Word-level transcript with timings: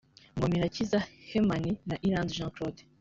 Ngomirakiza 0.37 0.97
Hegman 1.29 1.65
na 1.89 1.95
Iranzi 2.07 2.35
Jean 2.37 2.51
Claude 2.53 2.83